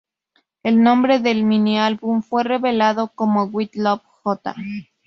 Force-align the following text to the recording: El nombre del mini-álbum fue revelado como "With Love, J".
El 0.63 0.81
nombre 0.81 1.19
del 1.19 1.43
mini-álbum 1.43 2.23
fue 2.23 2.41
revelado 2.43 3.09
como 3.13 3.43
"With 3.43 3.75
Love, 3.75 4.01
J". 4.23 4.55